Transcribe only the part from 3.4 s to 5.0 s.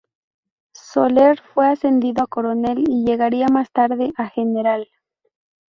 más tarde a general.